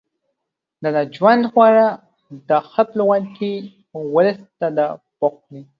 [0.81, 1.87] ده د ژوند خواږه
[2.49, 3.55] د خپلواکۍ
[3.93, 4.79] او ولس ته د
[5.19, 5.61] پوهې